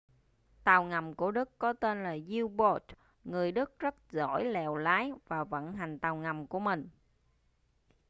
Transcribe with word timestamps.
tàu 0.63 0.83
ngầm 0.83 1.13
của 1.13 1.31
đức 1.31 1.59
có 1.59 1.73
tên 1.73 2.03
là 2.03 2.11
u-boat 2.29 2.79
người 3.23 3.51
đức 3.51 3.79
rất 3.79 3.95
giỏi 4.11 4.45
lèo 4.45 4.75
lái 4.77 5.11
và 5.27 5.43
vận 5.43 5.73
hành 5.73 5.99
tàu 5.99 6.15
ngầm 6.15 6.47
của 6.47 6.59
mình 6.59 6.89